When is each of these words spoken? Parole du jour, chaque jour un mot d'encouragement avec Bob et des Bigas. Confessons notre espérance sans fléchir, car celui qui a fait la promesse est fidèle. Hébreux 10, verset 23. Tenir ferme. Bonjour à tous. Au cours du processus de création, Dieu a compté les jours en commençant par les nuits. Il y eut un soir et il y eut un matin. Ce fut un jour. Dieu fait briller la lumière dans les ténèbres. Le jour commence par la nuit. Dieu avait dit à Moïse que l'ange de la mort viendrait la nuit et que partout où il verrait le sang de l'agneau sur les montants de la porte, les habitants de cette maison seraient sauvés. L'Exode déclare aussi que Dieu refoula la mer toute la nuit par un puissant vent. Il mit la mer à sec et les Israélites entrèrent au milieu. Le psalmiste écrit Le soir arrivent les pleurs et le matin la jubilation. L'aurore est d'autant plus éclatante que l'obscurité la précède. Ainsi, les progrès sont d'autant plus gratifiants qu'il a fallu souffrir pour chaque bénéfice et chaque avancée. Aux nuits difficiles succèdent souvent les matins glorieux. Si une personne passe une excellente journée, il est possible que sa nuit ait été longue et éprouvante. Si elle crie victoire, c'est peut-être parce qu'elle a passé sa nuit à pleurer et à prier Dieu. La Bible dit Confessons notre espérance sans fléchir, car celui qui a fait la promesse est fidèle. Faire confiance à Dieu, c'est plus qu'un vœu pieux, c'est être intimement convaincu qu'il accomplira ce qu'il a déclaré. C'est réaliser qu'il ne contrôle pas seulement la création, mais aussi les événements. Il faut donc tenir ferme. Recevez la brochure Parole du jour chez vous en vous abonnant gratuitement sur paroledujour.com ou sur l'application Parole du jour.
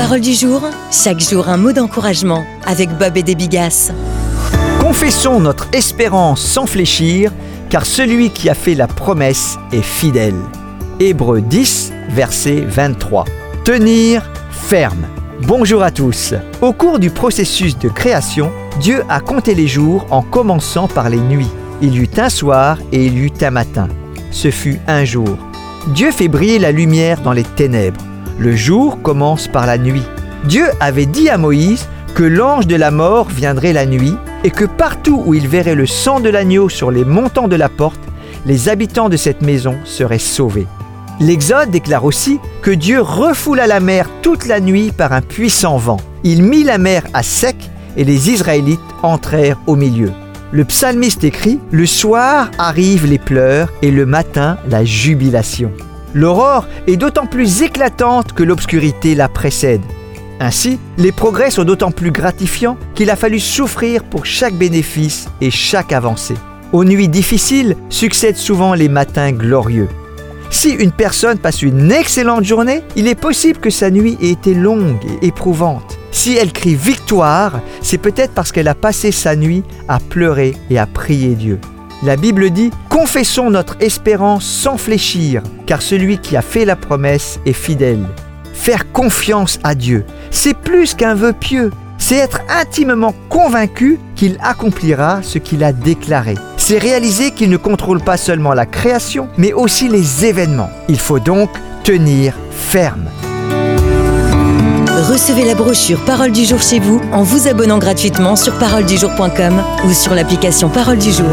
Parole 0.00 0.22
du 0.22 0.32
jour, 0.32 0.62
chaque 0.90 1.20
jour 1.20 1.50
un 1.50 1.58
mot 1.58 1.72
d'encouragement 1.72 2.42
avec 2.64 2.88
Bob 2.96 3.18
et 3.18 3.22
des 3.22 3.34
Bigas. 3.34 3.92
Confessons 4.80 5.40
notre 5.40 5.68
espérance 5.74 6.40
sans 6.40 6.64
fléchir, 6.64 7.30
car 7.68 7.84
celui 7.84 8.30
qui 8.30 8.48
a 8.48 8.54
fait 8.54 8.74
la 8.74 8.86
promesse 8.86 9.58
est 9.72 9.82
fidèle. 9.82 10.40
Hébreux 11.00 11.42
10, 11.42 11.92
verset 12.08 12.62
23. 12.66 13.26
Tenir 13.62 14.32
ferme. 14.50 15.06
Bonjour 15.42 15.82
à 15.82 15.90
tous. 15.90 16.32
Au 16.62 16.72
cours 16.72 16.98
du 16.98 17.10
processus 17.10 17.78
de 17.78 17.90
création, 17.90 18.50
Dieu 18.80 19.04
a 19.10 19.20
compté 19.20 19.54
les 19.54 19.68
jours 19.68 20.06
en 20.08 20.22
commençant 20.22 20.88
par 20.88 21.10
les 21.10 21.20
nuits. 21.20 21.50
Il 21.82 21.94
y 21.94 21.98
eut 21.98 22.08
un 22.16 22.30
soir 22.30 22.78
et 22.90 23.04
il 23.04 23.18
y 23.18 23.26
eut 23.26 23.42
un 23.42 23.50
matin. 23.50 23.88
Ce 24.30 24.50
fut 24.50 24.80
un 24.86 25.04
jour. 25.04 25.36
Dieu 25.88 26.10
fait 26.10 26.28
briller 26.28 26.58
la 26.58 26.72
lumière 26.72 27.20
dans 27.20 27.34
les 27.34 27.44
ténèbres. 27.44 28.00
Le 28.38 28.56
jour 28.56 29.00
commence 29.02 29.48
par 29.48 29.66
la 29.66 29.78
nuit. 29.78 30.04
Dieu 30.44 30.66
avait 30.80 31.06
dit 31.06 31.28
à 31.28 31.38
Moïse 31.38 31.86
que 32.14 32.22
l'ange 32.22 32.66
de 32.66 32.76
la 32.76 32.90
mort 32.90 33.28
viendrait 33.28 33.72
la 33.72 33.86
nuit 33.86 34.14
et 34.44 34.50
que 34.50 34.64
partout 34.64 35.22
où 35.26 35.34
il 35.34 35.48
verrait 35.48 35.74
le 35.74 35.86
sang 35.86 36.20
de 36.20 36.28
l'agneau 36.28 36.68
sur 36.68 36.90
les 36.90 37.04
montants 37.04 37.48
de 37.48 37.56
la 37.56 37.68
porte, 37.68 38.00
les 38.46 38.68
habitants 38.68 39.08
de 39.08 39.16
cette 39.16 39.42
maison 39.42 39.76
seraient 39.84 40.18
sauvés. 40.18 40.66
L'Exode 41.20 41.70
déclare 41.70 42.04
aussi 42.04 42.40
que 42.62 42.70
Dieu 42.70 43.02
refoula 43.02 43.66
la 43.66 43.80
mer 43.80 44.08
toute 44.22 44.46
la 44.46 44.60
nuit 44.60 44.90
par 44.90 45.12
un 45.12 45.20
puissant 45.20 45.76
vent. 45.76 45.98
Il 46.24 46.42
mit 46.42 46.64
la 46.64 46.78
mer 46.78 47.02
à 47.12 47.22
sec 47.22 47.56
et 47.96 48.04
les 48.04 48.30
Israélites 48.30 48.80
entrèrent 49.02 49.60
au 49.66 49.76
milieu. 49.76 50.12
Le 50.52 50.64
psalmiste 50.64 51.22
écrit 51.22 51.60
Le 51.70 51.86
soir 51.86 52.50
arrivent 52.58 53.06
les 53.06 53.18
pleurs 53.18 53.68
et 53.82 53.90
le 53.90 54.06
matin 54.06 54.56
la 54.68 54.84
jubilation. 54.84 55.70
L'aurore 56.14 56.66
est 56.86 56.96
d'autant 56.96 57.26
plus 57.26 57.62
éclatante 57.62 58.32
que 58.32 58.42
l'obscurité 58.42 59.14
la 59.14 59.28
précède. 59.28 59.82
Ainsi, 60.40 60.78
les 60.96 61.12
progrès 61.12 61.50
sont 61.50 61.64
d'autant 61.64 61.90
plus 61.90 62.10
gratifiants 62.10 62.78
qu'il 62.94 63.10
a 63.10 63.16
fallu 63.16 63.38
souffrir 63.38 64.02
pour 64.04 64.24
chaque 64.26 64.54
bénéfice 64.54 65.28
et 65.40 65.50
chaque 65.50 65.92
avancée. 65.92 66.36
Aux 66.72 66.84
nuits 66.84 67.08
difficiles 67.08 67.76
succèdent 67.90 68.36
souvent 68.36 68.74
les 68.74 68.88
matins 68.88 69.32
glorieux. 69.32 69.88
Si 70.50 70.70
une 70.70 70.92
personne 70.92 71.38
passe 71.38 71.62
une 71.62 71.92
excellente 71.92 72.44
journée, 72.44 72.82
il 72.96 73.06
est 73.06 73.14
possible 73.14 73.60
que 73.60 73.70
sa 73.70 73.90
nuit 73.90 74.18
ait 74.20 74.30
été 74.30 74.54
longue 74.54 74.98
et 75.22 75.26
éprouvante. 75.26 75.98
Si 76.10 76.36
elle 76.36 76.52
crie 76.52 76.74
victoire, 76.74 77.60
c'est 77.82 77.98
peut-être 77.98 78.32
parce 78.32 78.50
qu'elle 78.50 78.68
a 78.68 78.74
passé 78.74 79.12
sa 79.12 79.36
nuit 79.36 79.62
à 79.88 80.00
pleurer 80.00 80.56
et 80.70 80.78
à 80.78 80.86
prier 80.86 81.34
Dieu. 81.34 81.60
La 82.02 82.16
Bible 82.16 82.50
dit 82.50 82.70
Confessons 82.88 83.50
notre 83.50 83.76
espérance 83.80 84.46
sans 84.46 84.78
fléchir, 84.78 85.42
car 85.66 85.82
celui 85.82 86.18
qui 86.18 86.34
a 86.34 86.42
fait 86.42 86.64
la 86.64 86.76
promesse 86.76 87.38
est 87.44 87.52
fidèle. 87.52 88.06
Faire 88.54 88.90
confiance 88.92 89.58
à 89.64 89.74
Dieu, 89.74 90.06
c'est 90.30 90.56
plus 90.56 90.94
qu'un 90.94 91.14
vœu 91.14 91.34
pieux, 91.34 91.70
c'est 91.98 92.16
être 92.16 92.40
intimement 92.48 93.14
convaincu 93.28 93.98
qu'il 94.16 94.38
accomplira 94.42 95.20
ce 95.22 95.38
qu'il 95.38 95.62
a 95.62 95.72
déclaré. 95.72 96.36
C'est 96.56 96.78
réaliser 96.78 97.32
qu'il 97.32 97.50
ne 97.50 97.58
contrôle 97.58 98.00
pas 98.00 98.16
seulement 98.16 98.54
la 98.54 98.64
création, 98.64 99.28
mais 99.36 99.52
aussi 99.52 99.88
les 99.88 100.24
événements. 100.24 100.70
Il 100.88 100.98
faut 100.98 101.20
donc 101.20 101.50
tenir 101.84 102.34
ferme. 102.50 103.10
Recevez 104.86 105.44
la 105.44 105.54
brochure 105.54 106.02
Parole 106.04 106.32
du 106.32 106.44
jour 106.44 106.62
chez 106.62 106.78
vous 106.78 107.00
en 107.12 107.22
vous 107.22 107.48
abonnant 107.48 107.78
gratuitement 107.78 108.36
sur 108.36 108.58
paroledujour.com 108.58 109.62
ou 109.84 109.92
sur 109.92 110.14
l'application 110.14 110.68
Parole 110.70 110.98
du 110.98 111.10
jour. 111.10 111.28